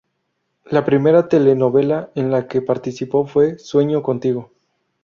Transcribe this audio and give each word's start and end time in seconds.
La 0.65 0.83
primera 0.83 1.29
telenovela 1.29 2.09
en 2.15 2.31
la 2.31 2.47
que 2.47 2.63
participó 2.63 3.27
fue 3.27 3.59
"Sueño 3.59 4.01
contigo". 4.01 4.51